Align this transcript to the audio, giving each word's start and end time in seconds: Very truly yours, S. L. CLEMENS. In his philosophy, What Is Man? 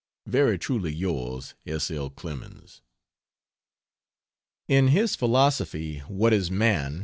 Very 0.25 0.57
truly 0.57 0.91
yours, 0.91 1.53
S. 1.63 1.91
L. 1.91 2.09
CLEMENS. 2.09 2.81
In 4.67 4.87
his 4.87 5.15
philosophy, 5.15 5.99
What 6.07 6.33
Is 6.33 6.49
Man? 6.49 6.99